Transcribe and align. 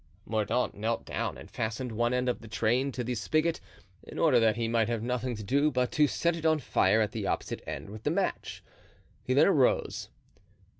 Mordaunt 0.25 0.73
knelt 0.73 1.05
down 1.05 1.37
and 1.37 1.47
fastened 1.47 1.91
one 1.91 2.11
end 2.11 2.27
of 2.27 2.41
the 2.41 2.47
train 2.47 2.91
to 2.91 3.03
the 3.03 3.13
spigot, 3.13 3.59
in 4.01 4.17
order 4.17 4.39
that 4.39 4.55
he 4.55 4.67
might 4.67 4.87
have 4.89 5.03
nothing 5.03 5.35
to 5.35 5.43
do 5.43 5.69
but 5.69 5.91
to 5.91 6.07
set 6.07 6.35
it 6.35 6.43
on 6.43 6.57
fire 6.57 7.01
at 7.01 7.11
the 7.11 7.27
opposite 7.27 7.61
end 7.67 7.91
with 7.91 8.01
the 8.01 8.09
match. 8.09 8.63
He 9.23 9.35
then 9.35 9.45
arose. 9.45 10.09